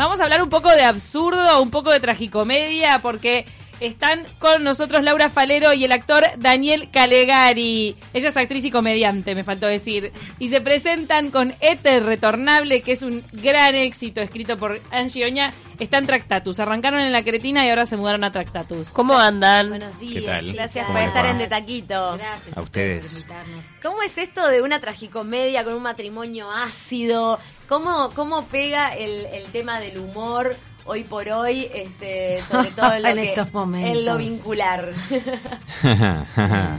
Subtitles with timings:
[0.00, 3.44] Vamos a hablar un poco de absurdo, un poco de tragicomedia, porque
[3.80, 7.94] están con nosotros Laura Falero y el actor Daniel Calegari.
[8.14, 10.10] Ella es actriz y comediante, me faltó decir.
[10.38, 15.52] Y se presentan con Éter Retornable, que es un gran éxito escrito por Angie Oña.
[15.78, 16.60] Está en Tractatus.
[16.60, 18.92] Arrancaron en La Cretina y ahora se mudaron a Tractatus.
[18.92, 19.68] ¿Cómo andan?
[19.68, 20.52] Buenos ¿Qué días, tal?
[20.54, 21.30] Gracias ¿Cómo por estar va?
[21.30, 22.16] en De Taquito.
[22.16, 23.26] Gracias A ustedes.
[23.26, 23.66] por invitarnos.
[23.82, 27.38] ¿Cómo es esto de una tragicomedia con un matrimonio ácido?
[27.70, 30.54] ¿Cómo, cómo pega el, el tema del humor
[30.86, 33.98] hoy por hoy, este, sobre todo en, lo En que- estos momentos.
[33.98, 34.88] en lo vincular?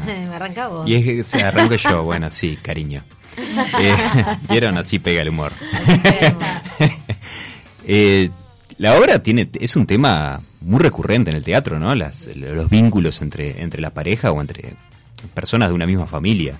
[0.05, 0.87] Me arranca vos.
[0.87, 3.03] y es que se arranco yo, bueno, sí, cariño.
[3.79, 3.95] Eh,
[4.49, 5.53] Vieron, así pega el humor.
[7.85, 8.29] Eh,
[8.77, 11.95] la obra tiene es un tema muy recurrente en el teatro, ¿no?
[11.95, 14.75] Las, los vínculos entre, entre la pareja o entre
[15.33, 16.55] personas de una misma familia.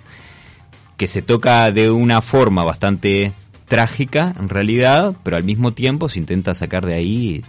[0.98, 3.34] Que se toca de una forma bastante
[3.72, 7.42] trágica, en realidad, pero al mismo tiempo se intenta sacar de ahí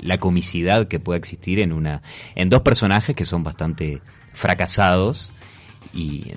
[0.00, 2.02] la comicidad que pueda existir en una
[2.34, 4.02] en dos personajes que son bastante
[4.32, 5.30] fracasados
[5.94, 6.32] y,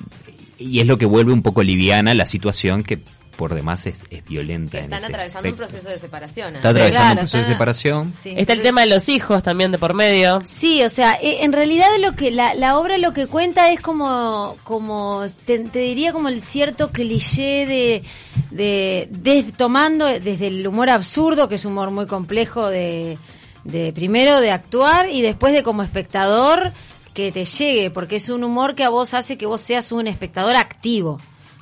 [0.59, 2.99] y es lo que vuelve un poco liviana la situación que
[3.37, 4.71] por demás es, es violenta.
[4.71, 5.71] Que en están ese atravesando un aspecto.
[5.71, 6.55] proceso de separación.
[6.55, 8.13] Está atravesando Claro, un proceso de separación.
[8.23, 8.33] Sí.
[8.35, 10.41] Está el tema de los hijos también de por medio.
[10.43, 13.79] Sí, o sea, e- en realidad lo que la, la obra lo que cuenta es
[13.79, 18.03] como, como te, te diría como el cierto cliché de,
[18.51, 23.17] de, de- tomando desde el humor absurdo, que es un humor muy complejo de,
[23.63, 26.73] de primero de actuar y después de como espectador
[27.13, 30.07] que te llegue, porque es un humor que a vos hace que vos seas un
[30.07, 31.19] espectador activo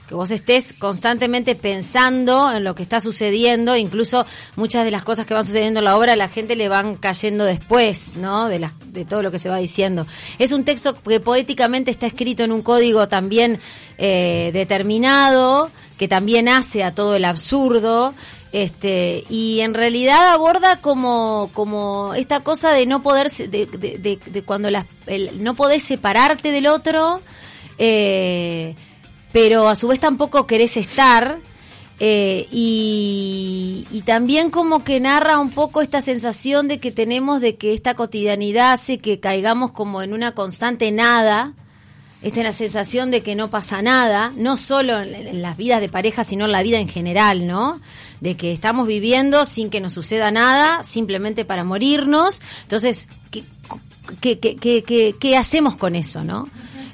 [0.07, 4.25] que vos estés constantemente pensando en lo que está sucediendo, incluso
[4.55, 7.43] muchas de las cosas que van sucediendo en la obra la gente le van cayendo
[7.43, 8.47] después, ¿no?
[8.47, 10.05] De las de todo lo que se va diciendo.
[10.39, 13.59] Es un texto que poéticamente está escrito en un código también
[13.97, 18.13] eh, determinado, que también hace a todo el absurdo.
[18.51, 24.19] Este, y en realidad aborda como, como esta cosa de no poder, de, de, de-
[24.25, 27.21] de cuando las, el- no podés separarte del otro,
[27.77, 28.75] eh,
[29.35, 31.39] pero a su vez tampoco querés estar.
[31.99, 37.73] eh, y, también como que narra un poco esta sensación de que tenemos de que
[37.73, 41.51] esta cotidianidad hace que caigamos como en una constante nada,
[42.21, 45.89] esta es la sensación de que no pasa nada, no solo en, las vidas de
[45.89, 47.81] pareja, sino en la vida en general, ¿no?
[48.21, 52.41] De que estamos viviendo sin que nos suceda nada, simplemente para morirnos.
[52.61, 53.43] Entonces, ¿qué,
[54.21, 56.47] qué, qué, qué, qué- qué hacemos con eso, no?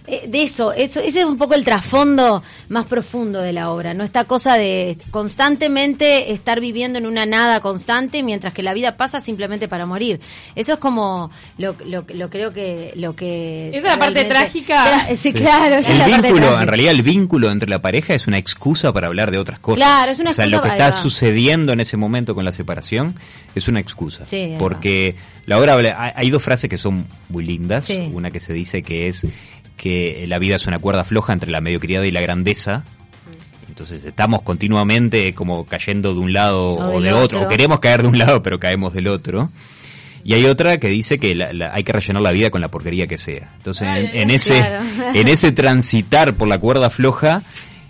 [0.08, 3.94] Eh, de eso, eso, ese es un poco el trasfondo más profundo de la obra,
[3.94, 4.04] ¿no?
[4.04, 9.20] Esta cosa de constantemente estar viviendo en una nada constante mientras que la vida pasa
[9.20, 10.20] simplemente para morir.
[10.56, 15.08] Eso es como lo, lo, lo creo que lo que ¿Esa es la parte trágica?
[15.16, 18.14] Sí, claro, esa es la El parte vínculo, en realidad el vínculo entre la pareja
[18.14, 19.78] es una excusa para hablar de otras cosas.
[19.78, 22.52] Claro, es una O sea, excusa lo que está sucediendo en ese momento con la
[22.52, 23.16] separación
[23.56, 24.26] es una excusa.
[24.26, 27.86] Sí, porque la obra habla- hay- hay dos frases que son muy lindas.
[27.86, 28.10] Sí.
[28.14, 29.26] Una que se dice que es
[29.82, 32.84] que la vida es una cuerda floja entre la mediocridad y la grandeza.
[33.68, 37.24] Entonces estamos continuamente como cayendo de un lado O de otro.
[37.40, 37.42] otro.
[37.42, 39.50] o queremos caer de un lado pero caemos del otro.
[40.24, 42.70] Y hay otra que dice que la- la- hay que rellenar la vida con la
[42.70, 43.54] porquería que sea.
[43.58, 44.84] Entonces Ay, en, en ese claro.
[45.16, 47.42] en ese transitar por la cuerda floja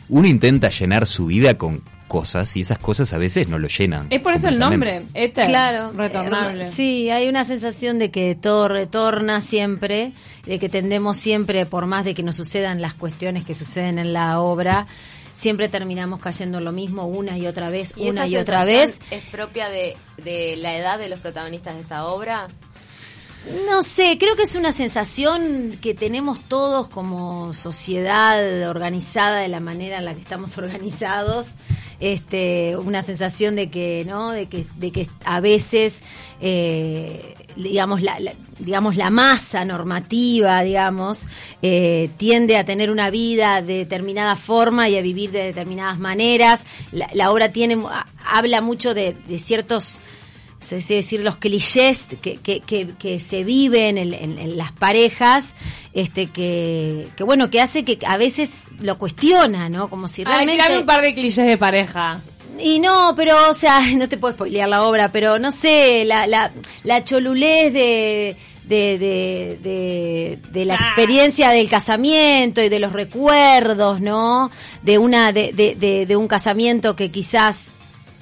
[0.07, 4.07] uno intenta llenar su vida con cosas y esas cosas a veces no lo llenan.
[4.09, 5.45] Es por eso el nombre, Éter.
[5.47, 6.67] Claro, Retornable.
[6.67, 10.11] eh, Sí, hay una sensación de que todo retorna siempre,
[10.45, 14.11] de que tendemos siempre, por más de que nos sucedan las cuestiones que suceden en
[14.11, 14.87] la obra,
[15.37, 18.65] siempre terminamos cayendo en lo mismo una y otra vez, ¿Y una esa y otra
[18.65, 18.99] vez.
[19.09, 22.47] ¿Es propia de, de la edad de los protagonistas de esta obra?
[23.67, 29.61] No sé, creo que es una sensación que tenemos todos como sociedad organizada de la
[29.61, 31.47] manera en la que estamos organizados.
[32.01, 34.31] Este, una sensación de que, ¿no?
[34.31, 35.99] De que, de que a veces,
[36.41, 41.23] eh, digamos, la, la- digamos, la masa normativa, digamos,
[41.61, 46.63] eh, tiende a tener una vida de determinada forma y a vivir de determinadas maneras.
[46.91, 49.99] La, la obra tiene, ha- habla mucho de, de ciertos
[50.61, 55.53] se decir los clichés que, que, que, que se viven en, en- en las parejas
[55.93, 60.25] este que, que bueno que hace que a veces lo cuestiona no como si Ay,
[60.25, 62.21] realmente tirame un par de clichés de pareja.
[62.59, 66.27] y no pero o sea no te puedo spoilear la obra pero no sé la
[66.27, 66.51] la,
[66.83, 70.85] la cholulez de de, de, de, de la Ah.
[70.85, 74.49] experiencia del casamiento y de los recuerdos, ¿no?
[74.81, 77.70] De una, de, de, de un casamiento que quizás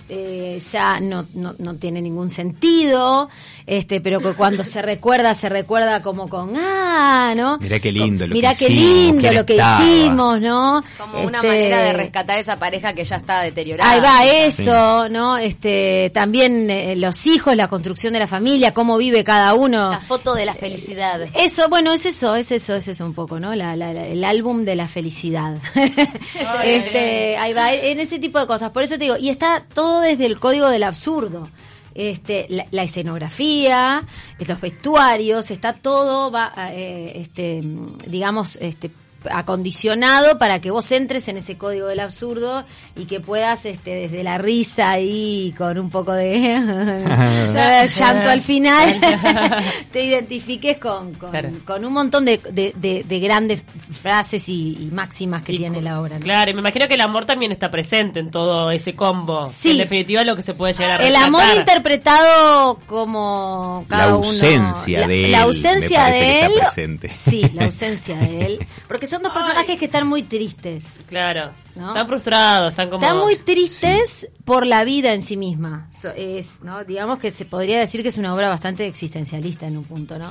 [0.10, 3.30] eh, ya no, no, no tiene ningún sentido,
[3.68, 7.58] este, pero que cuando se recuerda, se recuerda como con, ah, ¿no?
[7.60, 9.84] Mirá qué lindo lo Mirá que qué hicimos, lindo lo que estaba.
[9.86, 10.84] hicimos, ¿no?
[10.98, 13.92] Como una Este, manera de rescatar esa pareja que ya está deteriorada.
[13.92, 15.38] Ahí va eso, ¿no?
[15.38, 19.92] Este, también eh, los hijos, la construcción de la familia, cómo vive cada uno.
[19.92, 21.22] La foto de la felicidad.
[21.36, 23.54] Eso, bueno, es eso, es eso, es eso un poco, ¿no?
[23.56, 25.56] La, la- la- el álbum de la felicidad.
[26.64, 28.72] este, ahí va, en ese tipo de cosas.
[28.72, 31.48] Por eso te digo, y está todo desde el código del absurdo.
[31.96, 34.06] Este, la, la escenografía,
[34.40, 37.62] los vestuarios, está todo, va, eh, este,
[38.08, 38.92] digamos, este,
[39.32, 44.24] acondicionado para que vos entres en ese código del absurdo y que puedas este desde
[44.24, 46.40] la risa ahí con un poco de
[47.98, 49.00] llanto al final
[49.92, 51.50] te identifiques con, con, Claro.
[51.66, 55.82] con un montón de, de- de- de grandes frases y, y máximas que Y tiene
[55.82, 56.24] la obra ¿no?
[56.24, 59.46] Claro, y me imagino que el amor también está presente en todo ese combo.
[59.46, 59.72] Sí.
[59.72, 64.28] En definitiva, lo que se puede llegar a el amor interpretado como cada La uno-
[64.28, 67.10] ausencia la- de él, la ausencia de que está él presente.
[67.14, 71.52] sí la ausencia de él porque son dos personajes que están muy tristes Claro.
[71.76, 71.88] ¿No?
[71.90, 73.02] Están frustrados, están como...
[73.02, 75.88] Están muy tristes por la vida en sí misma.
[75.92, 76.84] So- es, ¿no?
[76.84, 80.30] Digamos que se podría decir que es una obra bastante existencialista en un punto, ¿no?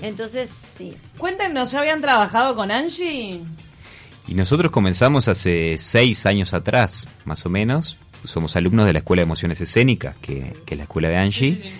[0.00, 0.48] Entonces,
[0.78, 0.96] sí.
[1.18, 3.42] Cuéntenos, ¿ya habían trabajado con Angie?
[4.26, 7.96] Y nosotros comenzamos hace seis años atrás, más o menos.
[8.24, 11.72] Somos alumnos de la Escuela de Emociones Escénicas, que, que es la escuela de Angie.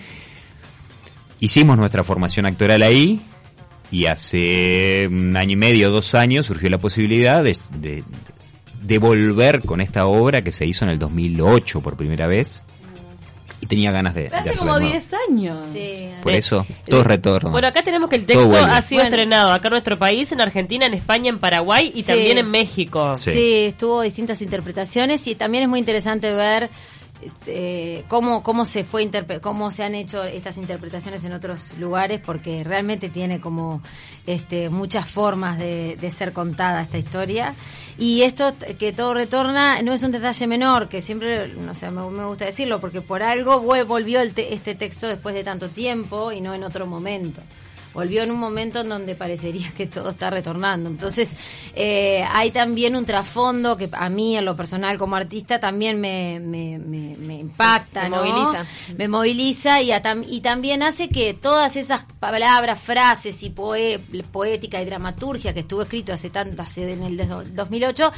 [1.39, 3.21] Hicimos nuestra formación actoral ahí
[3.91, 8.03] y hace un año y medio, dos años, surgió la posibilidad de, de,
[8.81, 12.63] de volver con esta obra que se hizo en el 2008 por primera vez.
[13.59, 14.91] Y tenía ganas de, Hace como de nuevo.
[14.91, 15.67] 10 años.
[15.73, 16.09] Sí.
[16.21, 16.37] Por Sí.
[16.37, 17.49] eso, todo retorno.
[17.49, 19.15] Bueno, acá tenemos que el texto ha sido Bueno.
[19.15, 22.03] estrenado acá en nuestro país, en Argentina, en España, en Paraguay y Sí.
[22.03, 23.15] también en México.
[23.15, 23.31] Sí.
[23.31, 23.53] Sí.
[23.69, 26.69] estuvo distintas interpretaciones y también es muy interesante ver
[27.21, 29.09] este, cómo cómo se fue
[29.41, 33.81] cómo se han hecho estas interpretaciones en otros lugares porque realmente tiene como
[34.25, 37.53] este muchas formas de, de ser contada esta historia.
[37.99, 42.25] Y esto que todo retorna no es un detalle menor que siempre no sé me,
[42.25, 46.39] gusta decirlo porque por algo volvió el te- este texto después de tanto tiempo y
[46.41, 47.41] no en otro momento
[47.97, 50.87] volvió en un momento en donde parecería que todo está retornando.
[50.87, 51.33] Entonces,
[51.73, 56.39] eh, hay también un trasfondo que a mí, en lo personal como artista, también me,
[56.39, 58.17] me, me- me impacta, ¿no?
[58.17, 58.65] moviliza.
[58.99, 63.99] Me moviliza y, a tam- y también hace que todas esas palabras, frases y poe-
[64.31, 68.11] poética y dramaturgia que estuvo escrito hace tantas, en el do- 2008,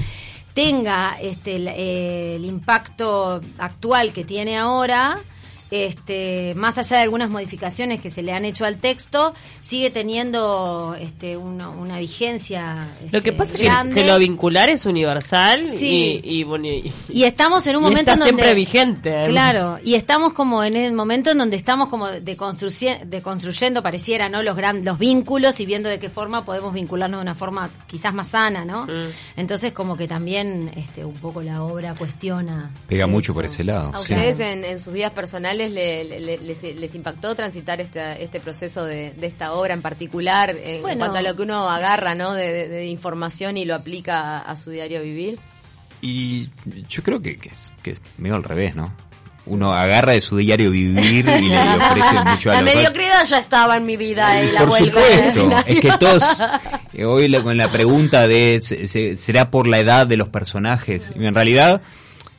[0.54, 5.20] tenga este, el, eh, el impacto actual que tiene ahora
[5.72, 10.96] este, más allá de algunas modificaciones que se le han hecho al texto, sigue teniendo
[11.00, 12.88] este, una, una vigencia.
[13.12, 16.22] Lo que este, pasa es que, lo vincular es universal Sí.
[16.24, 18.34] y, y, bueno, y- Y estamos en un momento está en donde...
[18.44, 19.10] siempre vigente.
[19.10, 19.30] además.
[19.30, 24.42] Claro, y estamos como en el momento en donde estamos como deconstruye- deconstruyendo, pareciera, ¿no?
[24.44, 28.14] Los gran, los vínculos y viendo de qué forma podemos vincularnos de una forma quizás
[28.14, 28.86] más sana, ¿no?
[28.86, 29.10] Mm.
[29.38, 32.72] Entonces como que también este un poco la obra cuestiona.
[32.88, 33.34] Pega mucho eso.
[33.36, 33.92] por ese lado.
[33.94, 34.14] ¿A sí.
[34.14, 38.86] ustedes en, en sus vidas personales le- le- les, les impactó transitar este, este proceso
[38.86, 41.00] de, de esta obra en particular eh, en Bueno.
[41.00, 42.34] cuanto a lo que uno agarra ¿no?
[42.34, 45.40] de, de- de información y lo aplica a, a su diario vivir?
[46.02, 46.48] Y
[46.88, 48.94] yo creo que, que es, que es medio al revés, ¿no?
[49.46, 53.78] Uno agarra de su diario vivir y le ofrece mucho a La mediocridad ya estaba
[53.78, 56.24] en mi vida y la Por vuelvo a supuesto, es que todos,
[56.94, 61.12] eh, hoy con la pregunta de, se- se- ¿será por la edad de los personajes?
[61.20, 61.82] Y en realidad,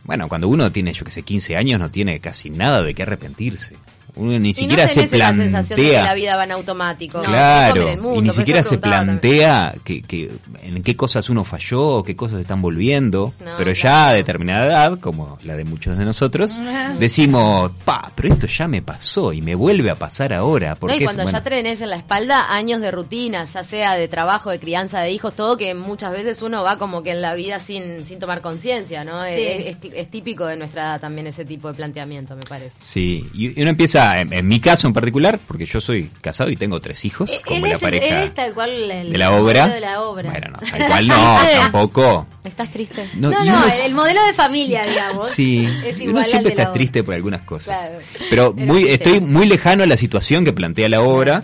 [0.04, 3.02] bueno, cuando uno tiene, yo que sé, 15 años, no tiene casi nada de qué
[3.02, 3.76] arrepentirse.
[4.16, 6.14] Uno ni Y siquiera no se tenés esa sensación de que la plantea.
[6.14, 7.18] vida va en automático.
[7.18, 10.30] No, Claro, comer el mundo, y ni siquiera se plantea que, que
[10.62, 14.66] en qué cosas uno falló o qué cosas están volviendo, No, pero ya a determinada
[14.66, 16.52] edad, como la de muchos de nosotros,
[16.98, 20.70] decimos, pa, pero esto ya me pasó y me vuelve a pasar ahora.
[20.70, 23.64] No, Porque y es- cuando bueno, ya tenés en la espalda años de rutinas, ya
[23.64, 27.10] sea de trabajo, de crianza de hijos, todo que muchas veces uno va como que
[27.10, 29.24] en la vida sin, sin tomar conciencia, ¿no?
[29.24, 29.30] Sí.
[29.40, 32.74] Es, es- es típico de nuestra edad también ese tipo de planteamiento, me parece.
[32.78, 36.50] Sí, y y uno empieza, en, en mi caso en particular, porque yo soy casado
[36.50, 39.12] y tengo tres hijos, Eh, como la es, el- él pareja es tal cual el
[39.12, 39.68] de la obra.
[39.68, 40.30] de la obra.
[40.30, 42.26] Bueno, no, tal cual no, tampoco.
[42.44, 43.08] ¿Estás triste?
[43.14, 45.28] No, no, es- el modelo de familia, digamos.
[45.30, 47.78] Sí, es igual uno al siempre de la está triste por algunas cosas.
[47.78, 47.98] Claro.
[48.30, 51.42] Pero muy, estoy muy lejano a la situación que plantea la obra,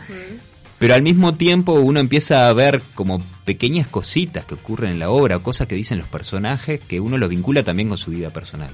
[0.78, 5.08] pero al mismo tiempo uno empieza a ver como pequeñas cositas que ocurren en la
[5.10, 8.70] obra, cosas que dicen los personajes, que uno lo vincula también con su vida personal.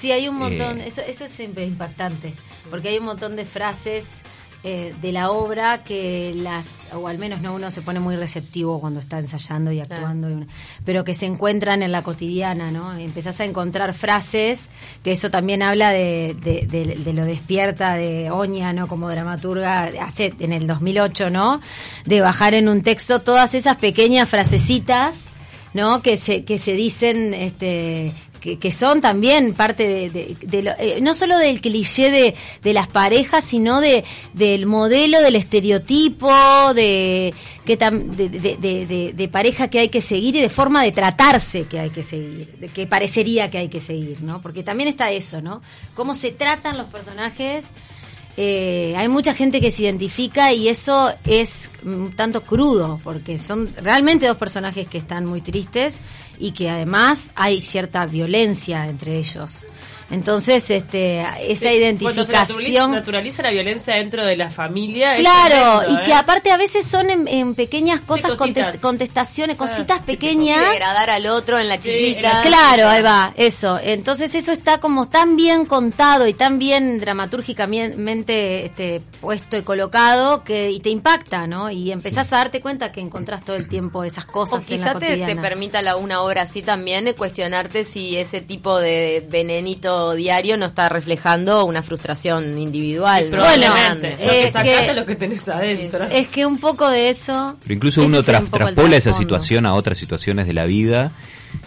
[0.00, 0.88] Sí, hay un montón, Eh.
[0.88, 2.32] eso, eso es siempre impactante,
[2.70, 4.06] porque hay un montón de frases
[4.62, 8.78] eh, de la obra que las, o al menos no uno se pone muy receptivo
[8.78, 10.48] cuando está ensayando y actuando, y una-
[10.84, 12.92] pero que se encuentran en la cotidiana, ¿no?
[12.94, 14.60] Empezás a encontrar frases,
[15.02, 18.86] que eso también habla de, de- de- de lo despierta de Oña, ¿no?
[18.86, 21.62] Como dramaturga hace en el 2008, ¿no?
[22.04, 25.16] De bajar en un texto todas esas pequeñas frasecitas
[25.72, 26.02] ¿no?
[26.02, 31.36] Que se, que se dicen, este, que, son también parte de, lo- eh, no solo
[31.38, 38.04] del cliché de, de las parejas, sino de, del modelo, del estereotipo, de, que tam-
[38.10, 42.48] de, pareja que hay que seguir y de forma de tratarse que hay que seguir,
[42.74, 44.40] que parecería que hay que seguir, ¿no?
[44.42, 45.62] Porque también está eso, ¿no?
[45.94, 47.64] Cómo se tratan los personajes
[48.36, 53.68] eh, hay mucha gente que se identifica y eso es un tanto crudo, porque son
[53.76, 55.98] realmente dos personajes que están muy tristes
[56.38, 59.64] y que además hay cierta violencia entre ellos.
[60.10, 62.90] Entonces, este, esa Cuando se naturaliza, identificación...
[62.92, 65.14] naturaliza la violencia dentro de la familia.
[65.14, 66.14] Claro, tremendo, y que ¿eh?
[66.14, 68.74] aparte a veces son en, en pequeñas cosas, cositas.
[68.74, 70.70] conte- contestaciones, Ah, cositas pequeñas.
[70.72, 72.28] Degradar al otro en la Sí, chiquita.
[72.28, 73.78] en la- Claro, ahí va, eso.
[73.82, 80.42] Entonces eso está como tan bien contado y tan bien dramatúrgicamente este, puesto y colocado
[80.44, 81.70] que y te impacta, ¿no?
[81.70, 84.86] Y empezás a darte cuenta que encontrás todo el tiempo esas O cosas en la
[84.94, 89.99] quizá te, te permita la, una obra así también cuestionarte si ese tipo de venenito
[90.14, 93.28] diario no está reflejando una frustración individual.
[93.30, 94.16] Probablemente.
[94.16, 94.24] Grande.
[94.24, 96.04] lo que es que- lo que tenés adentro.
[96.04, 97.56] Es que un poco de eso...
[97.62, 101.12] Pero incluso uno un el traspola esa situación a otras situaciones de la vida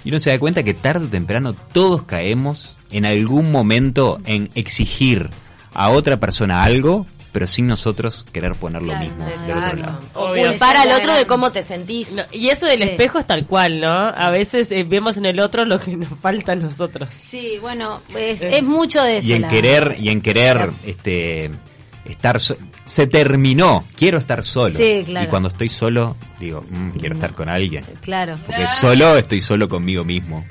[0.03, 4.49] y uno se da cuenta que tarde o temprano todos caemos en algún momento en
[4.55, 5.29] exigir
[5.73, 9.99] a otra persona algo, pero sin nosotros querer poner lo Claro, mismo del otro lado.
[10.13, 10.47] O Obvio.
[10.51, 12.13] culpar al otro de cómo te sentís.
[12.13, 12.89] No, y eso del Sí.
[12.89, 13.89] espejo es tal cual, ¿no?
[13.91, 17.09] A veces eh, vemos en el otro lo que nos falta a nosotros.
[17.11, 19.27] Sí, bueno, es, es mucho de eso.
[19.27, 20.73] y en la- querer y en querer Claro.
[20.85, 21.51] este
[22.05, 25.25] estar so- se terminó quiero estar solo Sí, claro.
[25.25, 28.37] y cuando estoy solo digo "Mm, quiero estar con alguien Claro.
[28.45, 30.45] porque solo estoy solo conmigo mismo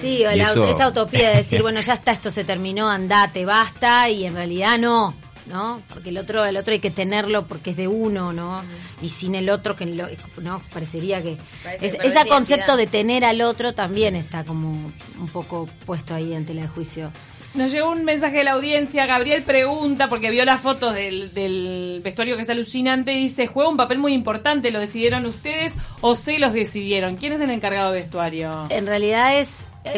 [0.00, 3.44] Sí, o la- eso- esa utopía de decir, bueno, ya está, esto se terminó, andate,
[3.44, 5.12] basta, y en realidad no,
[5.50, 5.82] ¿no?
[5.88, 8.62] Porque el otro, el otro hay que tenerlo porque es de uno, ¿no?
[9.02, 10.06] Y sin el otro, que lo,
[10.40, 11.36] no, parecería que...
[11.62, 16.34] Parece es- ese concepto de tener al otro también está como un poco puesto ahí
[16.34, 17.10] ante el juicio.
[17.52, 19.06] Nos llegó un mensaje de la audiencia.
[19.06, 23.68] Gabriel pregunta, porque vio las fotos del, del vestuario que es alucinante, y dice: ¿Juega
[23.68, 24.70] un papel muy importante?
[24.70, 27.16] ¿Lo decidieron ustedes o se los decidieron?
[27.16, 28.68] ¿Quién es el encargado de vestuario?
[28.70, 29.50] En realidad es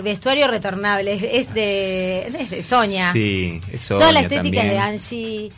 [0.02, 3.12] vestuario retornable, es, es de, es de Sonia.
[3.12, 5.50] sí eso Toda la estética de Angie,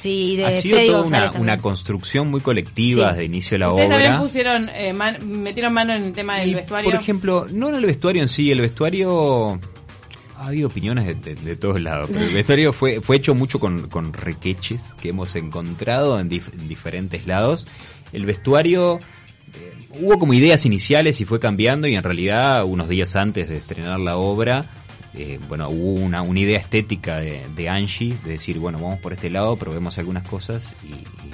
[0.00, 1.42] sí, de ha sido Freddy toda una, también.
[1.42, 3.18] una construcción muy colectiva Sí.
[3.18, 6.38] de inicio de la Ustedes también obra pusieron, eh, man- metieron mano en el tema
[6.38, 6.90] del Y, vestuario.
[6.90, 9.60] Por ejemplo, no en el vestuario en sí, el vestuario
[10.38, 13.58] ha habido opiniones de, de- de todos lados, pero el vestuario fue, fue hecho mucho
[13.60, 17.66] con, con requeches que hemos encontrado en, dif- en diferentes lados.
[18.12, 19.00] El vestuario eh,
[20.00, 23.98] hubo como ideas iniciales y fue cambiando y en realidad unos días antes de estrenar
[24.00, 24.64] la obra,
[25.14, 29.12] eh, bueno, hubo una, una idea estética de, de Angie, de decir, bueno, vamos por
[29.12, 30.88] este lado, probemos algunas cosas y...
[30.88, 31.32] y-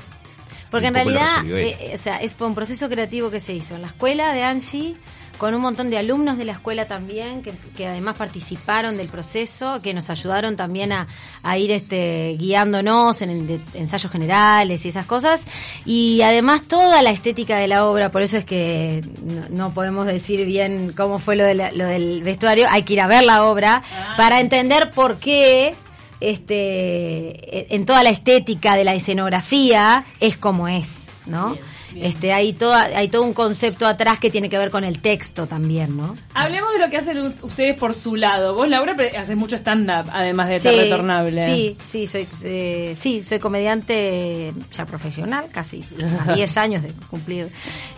[0.71, 3.53] Porque y en realidad, eh, eh, o sea, es, fue un proceso creativo que se
[3.55, 3.75] hizo.
[3.75, 4.95] En la escuela de Angie,
[5.43, 9.81] con un montón de alumnos de la escuela también, que, que además participaron del proceso,
[9.83, 11.09] que nos ayudaron también a,
[11.43, 15.43] a ir este, guiándonos en, ensayos generales y esas cosas.
[15.85, 20.07] Y además toda la estética de la obra, por eso es que no, no podemos
[20.07, 23.25] decir bien cómo fue lo, de la- lo del vestuario, hay que ir a ver
[23.25, 23.83] la obra
[24.17, 25.75] para entender por qué
[26.21, 31.57] este en toda la estética de la escenografía es como es, ¿no?
[32.01, 35.47] Este hay toda hay todo un concepto atrás que tiene que ver con el texto
[35.47, 36.15] también, ¿no?
[36.35, 38.55] Hablemos de lo que hacen ustedes por su lado.
[38.55, 41.47] Vos, Laura, haces mucho stand-up, además de ser retornable.
[41.47, 45.85] Sí, sí, soy eh, sí, soy comediante ya profesional, casi
[46.29, 47.49] a 10 años de cumplir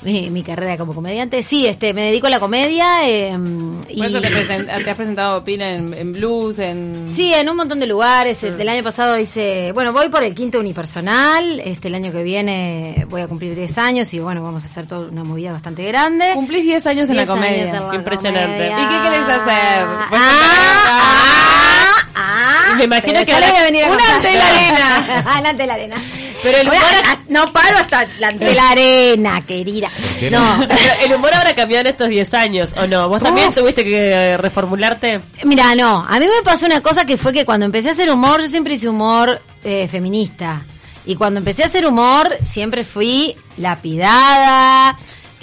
[0.03, 1.43] mi, mi carrera como comediante.
[1.43, 3.37] Sí, este me dedico a la comedia eh,
[3.89, 7.13] y Por eso te, presen- te has presentado, Pina, en, en blues, en...
[7.15, 8.43] Sí, en un montón de lugares.
[8.43, 11.61] El del año pasado hice, bueno, voy por el quinto unipersonal.
[11.61, 14.87] Este, el año que viene voy a cumplir 10 años y bueno, vamos a hacer
[14.87, 16.31] toda una movida bastante grande.
[16.35, 17.65] Cumplís 10 años en la 10 años comedia.
[17.81, 18.69] en la impresionante.
[18.69, 18.81] comedia.
[18.81, 19.85] ¿Y qué querés hacer?
[19.87, 20.25] Ah, ¿Puedes
[20.89, 25.23] ah, ah, Me imagino pero que ahora- voy a venir a una ante la arena.
[25.27, 25.97] Ah, la ante la arena.
[26.43, 29.89] Pero el humor- ah, no paro hasta la ante la arena, querida.
[30.31, 33.09] No, Pero el humor habrá cambiado en estos 10 años, ¿o no?
[33.09, 33.57] ¿Vos también Uf.
[33.57, 35.21] tuviste que eh, reformularte?
[35.45, 38.11] Mira, no, a mí me pasó una cosa que fue que cuando empecé a hacer
[38.11, 40.65] humor, yo siempre hice humor eh, feminista.
[41.07, 44.97] Y cuando empecé a hacer humor, siempre fui lapidada,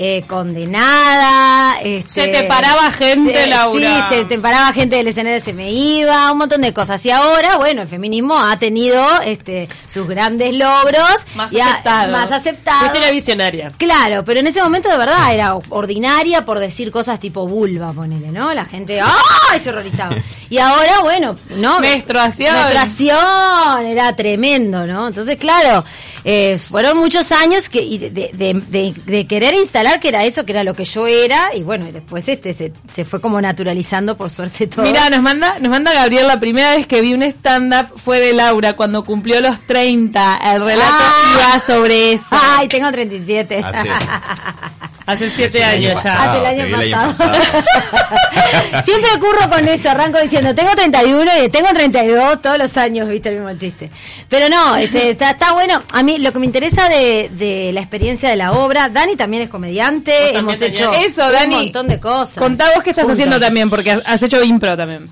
[0.04, 1.80] eh, condenada.
[1.82, 4.08] Este, Se te paraba gente, se- Laura.
[4.10, 7.06] Sí, se te paraba gente del escenario, se me iba, un montón de cosas.
[7.06, 11.06] Y ahora, bueno, el feminismo ha tenido este sus grandes logros.
[11.36, 12.12] Más ha- aceptado.
[12.12, 12.80] Más aceptado.
[12.80, 13.72] Fuiste una visionaria.
[13.78, 18.32] Claro, pero en ese momento de verdad era ordinaria por decir cosas tipo vulva, ponele,
[18.32, 18.54] ¿no?
[18.56, 19.60] La gente ¡ay!
[19.62, 20.16] se horrorizaba.
[20.50, 21.80] Y ahora, bueno, ¿no?
[21.80, 22.56] Menstruación.
[22.56, 25.08] Menstruación, era tremendo, ¿no?
[25.10, 25.86] Entonces, claro,
[26.24, 30.24] eh, fueron muchos años que y de, de- de- de- de querer instalar que era
[30.26, 33.20] eso, que era lo que yo era, y bueno, y después este se, se fue
[33.22, 34.84] como naturalizando, por suerte, todo.
[34.84, 38.34] Mira, nos manda, nos manda Gabriel, la primera vez que vi un stand-up fue de
[38.34, 40.40] Laura cuando cumplió los 30.
[40.54, 41.34] El relato Ah.
[41.54, 42.26] iba sobre eso.
[42.32, 43.62] Ay, tengo 37.
[43.64, 43.90] Hace-
[45.06, 46.24] Hace siete años año ya.
[46.24, 47.34] Hace el año el pasado.
[48.86, 53.30] Siempre ocurro con eso, arranco diciendo, tengo 31 y tengo 32 todos los años, viste
[53.30, 53.90] el mismo chiste.
[54.30, 55.82] Pero no, este, está, está bueno.
[55.94, 59.44] A mí lo que me interesa de, de la experiencia de la obra, Dani también
[59.44, 61.56] es comediante, también, hemos hecho Eso, un Dani.
[61.56, 62.36] montón de cosas.
[62.38, 63.20] Contá vos qué estás Juntos.
[63.20, 65.10] haciendo también, porque has has hecho impro también.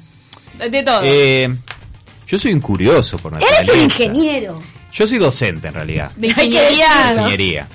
[0.70, 1.02] De todo.
[1.06, 1.50] Eh,
[2.28, 4.04] yo soy un curioso por Él es un naturaleza.
[4.04, 4.62] ingeniero.
[4.92, 6.12] Yo soy docente en realidad.
[6.16, 7.68] de ingeniería.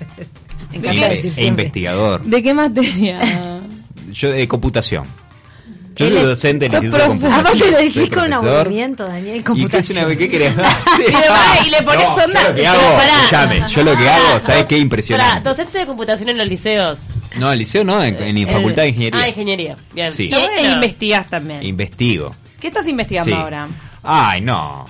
[0.82, 2.22] E, e investigador.
[2.24, 3.20] ¿De qué materia?
[4.12, 5.04] Yo de computación.
[5.96, 7.08] Yo soy docente en el sos Instituto de.
[7.08, 7.40] Computación.
[7.46, 9.98] Aparte lo decís con aburrimiento, Daniel, ¿Y qué, computación.
[9.98, 10.52] es una- qué querés?
[10.98, 12.40] Y le- y le pones No, onda.
[12.42, 14.74] Yo lo que hago, escuchame, yo lo que hago, ¿sabes qué?
[14.74, 15.48] Para, Impresionante.
[15.48, 17.00] docente de computación en los liceos.
[17.38, 19.20] No, en liceo no, en, en facultad de ingeniería.
[19.22, 19.76] Ah, ingeniería.
[19.92, 20.10] Bien.
[20.10, 20.24] Sí.
[20.24, 20.74] Y, e bueno.
[20.74, 21.62] investigás también.
[21.64, 22.34] Investigo.
[22.60, 23.40] ¿Qué estás investigando Sí.
[23.40, 23.68] ahora?
[24.02, 24.86] Ay, no.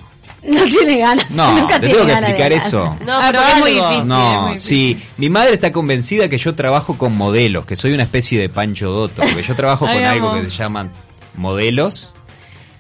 [0.47, 1.31] No tiene ganas.
[1.31, 2.97] No, nunca te tiene tengo que explicar eso.
[3.05, 4.07] No, Ah, pero es muy difícil.
[4.09, 4.77] No, muy difícil.
[4.99, 5.03] sí.
[5.17, 8.91] Mi madre está convencida que yo trabajo con modelos, que soy una especie de Pancho
[8.91, 10.91] Dotto, porque yo trabajo Ay, con algo que se llaman
[11.35, 12.15] modelos.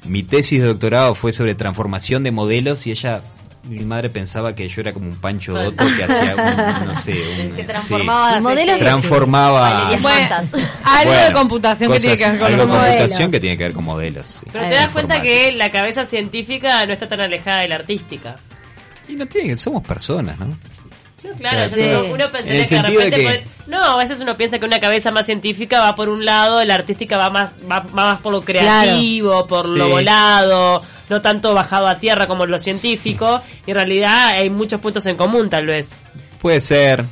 [0.04, 3.22] Mi tesis de doctorado fue sobre transformación de modelos y ella,
[3.66, 7.12] mi madre pensaba que yo era como un Pancho Dotto que hacía un, no sé,
[7.42, 7.50] un...
[7.56, 7.66] Que sí.
[7.66, 8.84] transformaba ¿Y modelos de qué?
[8.84, 9.90] Transformaba...
[10.00, 10.36] Bueno,
[10.84, 12.96] algo de computación que tiene que ver con algo los de modelos.
[12.98, 14.26] computación que tiene que ver con modelos.
[14.26, 14.46] sí.
[14.52, 18.36] Pero te das cuenta que la cabeza científica no está tan alejada de la artística.
[19.08, 20.56] Y no tiene, somos personas, ¿no?
[21.24, 21.90] No, claro, O o sea, sea, sí.
[22.04, 23.16] uno, uno En pensaría que de repente...
[23.16, 26.24] que- puede- No, a veces uno piensa que una cabeza más científica va por un
[26.24, 31.20] lado, la artística va más, va, va más por lo creativo, por lo volado, no
[31.22, 35.48] tanto bajado a tierra como lo científico, y en realidad hay muchos puntos en común
[35.48, 35.96] tal vez.
[36.42, 37.04] Puede ser.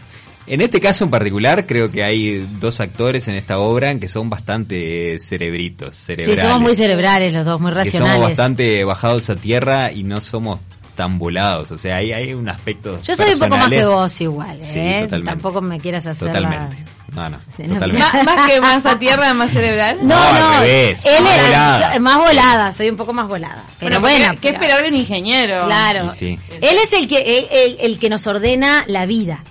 [0.46, 4.28] En este caso en particular, creo que hay dos actores en esta obra que son
[4.28, 6.44] bastante cerebritos, Sí, cerebrales.
[6.44, 8.14] somos muy cerebrales los dos, muy que racionales.
[8.16, 10.60] somos bastante bajados a tierra y no somos
[10.94, 11.70] tan volados.
[11.70, 13.00] O sea, hay, hay un aspecto.
[13.02, 14.62] Yo soy un poco más que vos igual, ¿eh?
[14.62, 15.30] Sí, totalmente.
[15.30, 16.76] Tampoco me quieras hacer la- Totalmente.
[17.12, 18.06] No, no, Sí, no, totalmente.
[18.06, 19.98] Má- más que más a tierra, más cerebral.
[20.00, 21.98] No, No, no, al revés, él más es volada.
[22.00, 23.62] más volada, soy un poco más volada.
[23.80, 25.66] Pero Bueno, bueno, ¿qué, esperar de un ingeniero?
[25.66, 26.08] Claro.
[26.08, 26.38] Sí.
[26.50, 29.44] Él es el que el, el- el que nos ordena la vida.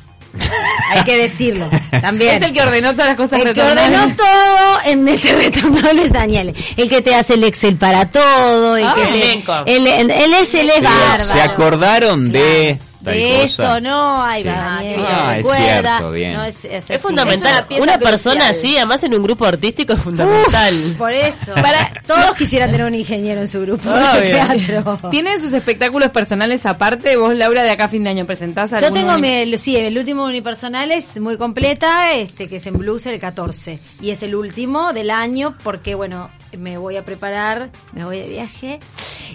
[0.91, 1.67] Hay que decirlo,
[2.02, 2.36] también.
[2.36, 6.12] Es el que ordenó todas las cosas El que ordenó todo en este retornable es
[6.13, 6.56] Daniel.
[6.78, 8.78] El que te hace el Excel para todo.
[8.78, 11.24] El Ah, que te- él, él es, él es bárbaro.
[11.24, 13.44] se acordaron de tal de cosa.
[13.44, 14.50] esto, no, ay, Sí.
[14.50, 15.82] Ah, es recuerda.
[15.98, 16.34] cierto, bien.
[16.34, 16.98] No, es, es Es, así.
[17.00, 17.66] fundamental.
[17.70, 20.74] Es una persona así, además en un grupo artístico, es fundamental.
[20.98, 21.54] Por eso.
[21.56, 24.24] Para, todos quisieran tener un ingeniero en su grupo de Obvio.
[24.32, 25.10] teatro.
[25.12, 27.16] ¿Tienen sus espectáculos personales aparte?
[27.18, 30.26] Vos, Laura, de acá a fin de año presentás Yo tengo mi, sí, el último
[30.26, 34.94] unipersonal es muy completa, este que es en blues el 14 y es el último
[34.94, 38.80] del año porque bueno, me voy a preparar, me voy de viaje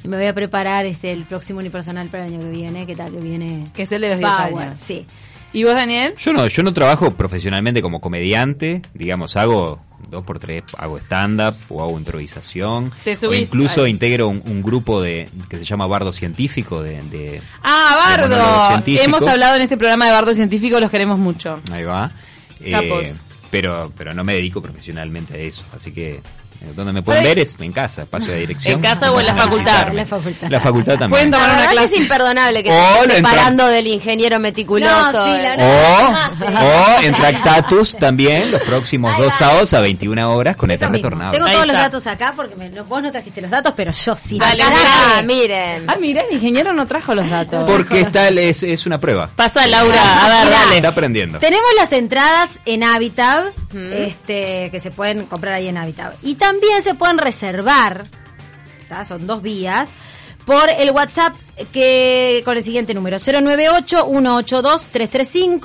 [0.03, 2.95] y me voy a preparar este el próximo unipersonal para el año que viene, que
[2.97, 4.81] tal que viene Que es el de los 10 Power, años.
[4.81, 5.07] sí.
[5.53, 6.15] ¿Y vos, Daniel?
[6.19, 11.55] Yo no, yo no trabajo profesionalmente como comediante, digamos, hago dos por tres, hago stand-up
[11.71, 15.87] o hago improvisación, Te o incluso al- integro un, un grupo de que se llama
[15.87, 18.69] Bardo Científico, de, de- Ah, De Bardo.
[18.69, 19.05] científico.
[19.05, 21.59] Hemos hablado en este programa de Bardo Científico, los queremos mucho.
[21.73, 22.11] ahí va,
[22.61, 23.15] Eh,
[23.51, 26.21] pero pero no me dedico profesionalmente a eso, así que
[26.75, 28.75] donde me pueden ver es en casa, espacio de dirección.
[28.75, 29.93] ¿En casa o en la facultad?
[29.93, 30.49] la facultad.
[30.51, 31.11] La facultad también.
[31.11, 31.95] Pueden La tomar una verdad que clase.
[31.95, 35.13] es imperdonable que O te separando del ingeniero meticuloso.
[35.13, 36.15] No, sí, la eh.
[36.51, 40.97] O, o en Tractatus también los próximos dos sábados a 21 horas con este mismo.
[41.09, 41.37] retornable.
[41.39, 43.93] Tengo Ahí todos los datos acá porque me- no- vos no trajiste los datos, pero
[43.93, 44.39] yo sí.
[44.41, 45.23] Acá, traje.
[45.25, 45.85] miren.
[45.89, 47.69] Ah, mira, el ingeniero no trajo los datos.
[47.69, 49.29] Porque está, es, es una prueba.
[49.37, 50.77] Pasa Laura, a ver, dale.
[50.77, 51.39] Está aprendiendo.
[51.39, 52.83] Tenemos las entradas en
[53.77, 56.15] Este, que se pueden comprar ahí en Habitab.
[56.23, 58.07] Y también se pueden reservar,
[59.05, 59.93] son dos vías,
[60.47, 61.35] por el WhatsApp
[61.73, 65.59] que con el siguiente número 098-182-335,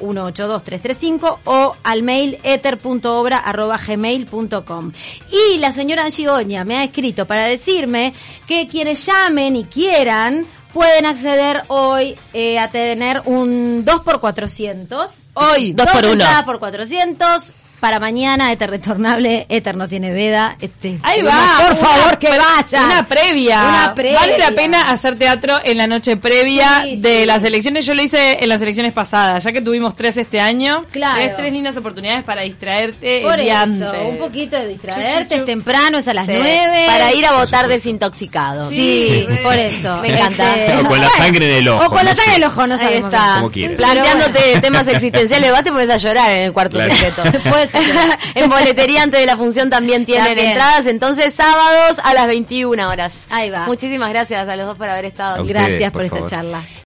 [0.00, 4.92] 098-182-335 o al mail ether.obra.gmail.com.
[5.32, 6.28] Y la señora Angie
[6.64, 8.12] me ha escrito para decirme
[8.46, 15.22] que quienes llamen y quieran pueden acceder hoy eh, a tener un 2 por 400
[15.34, 16.12] Hoy, dos por uno.
[16.12, 20.56] entradas por 400 para mañana, Éter Retornable, Éter no tiene veda.
[20.60, 21.58] Este, Ahí va.
[21.60, 22.84] Por una favor, que vaya.
[22.84, 23.62] Una previa.
[23.68, 24.18] Una previa.
[24.18, 27.26] Vale la pena hacer teatro en la noche previa Sí, de sí.
[27.26, 27.86] las elecciones.
[27.86, 30.84] Yo lo hice en las elecciones pasadas, ya que tuvimos tres este año.
[30.90, 31.16] Claro.
[31.16, 34.00] Tres, tres lindas oportunidades para distraerte Por el día eso, antes.
[34.08, 35.34] un poquito de distraerte, Chu, chu, chu.
[35.36, 36.84] es temprano, es a las Sí, 9.
[36.86, 38.64] Para ir a votar desintoxicado.
[38.68, 39.36] Sí, Sí.
[39.42, 39.96] por eso.
[40.02, 40.54] Me encanta.
[40.56, 41.86] Este, O con la sangre en el ojo.
[41.86, 42.30] O con la sangre sé.
[42.30, 43.12] en el ojo, no Ahí sabemos.
[43.12, 43.42] está.
[43.76, 46.94] Planteándote temas existenciales, de debate puedes a llorar en el cuarto Claro.
[46.94, 47.22] secreto.
[47.48, 47.67] Puede ser.
[48.34, 50.48] en boletería antes de la función también tienen También.
[50.50, 53.18] entradas, entonces sábados a las 21 horas.
[53.30, 53.66] Ahí va.
[53.66, 56.30] Muchísimas gracias a los dos por haber estado ustedes, Gracias por, por esta favor.
[56.30, 56.68] charla.